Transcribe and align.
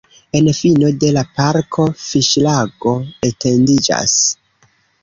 En 0.37 0.47
fino 0.59 0.89
de 1.03 1.11
la 1.17 1.23
parko 1.35 1.87
fiŝlago 2.07 2.95
etendiĝas. 3.31 4.19